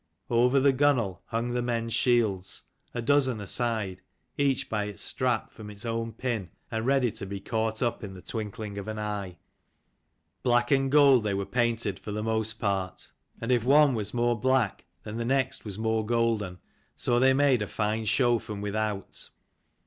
[0.31, 4.01] Over the gunwale hung the men's shields, a dozen aside,
[4.35, 8.13] each by its strap from its own pin, and ready to be caught up in
[8.15, 9.37] the twinkling of an eye.
[10.41, 14.11] Black and gold they 14 were painted for the most part, and if one was
[14.11, 16.57] more black then the next was more golden,
[16.95, 19.29] so they made a fine show from without.